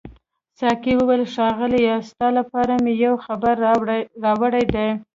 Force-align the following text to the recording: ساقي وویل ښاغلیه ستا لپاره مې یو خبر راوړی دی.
ساقي 0.59 0.93
وویل 0.97 1.23
ښاغلیه 1.33 1.95
ستا 2.09 2.27
لپاره 2.37 2.73
مې 2.83 2.93
یو 3.05 3.15
خبر 3.25 3.53
راوړی 4.25 4.63
دی. 4.75 4.89